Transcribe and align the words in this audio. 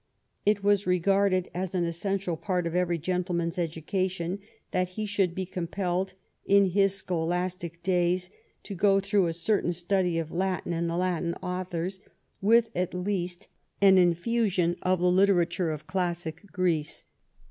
It 0.47 0.63
was 0.63 0.87
regarded 0.87 1.51
as 1.53 1.75
an 1.75 1.85
essen 1.85 2.17
tial 2.17 2.41
part 2.41 2.65
of 2.65 2.73
every 2.73 2.97
gentleman's 2.97 3.59
education 3.59 4.39
that 4.71 4.89
he 4.97 5.05
should 5.05 5.35
be 5.35 5.45
compelled 5.45 6.13
in 6.43 6.71
his 6.71 6.95
scholastic 6.95 7.83
days 7.83 8.31
to 8.63 8.73
go 8.73 8.99
through 8.99 9.27
a 9.27 9.33
certain 9.33 9.73
study 9.73 10.17
of 10.17 10.31
Latin 10.31 10.73
and 10.73 10.89
the 10.89 10.97
Latin 10.97 11.35
authors, 11.35 11.99
with 12.41 12.71
at 12.73 12.95
least 12.95 13.47
an 13.79 13.99
infusion 13.99 14.75
of 14.81 14.99
the 15.01 15.11
literature 15.11 15.69
of 15.69 15.85
classic 15.85 16.47
Greece. 16.51 17.05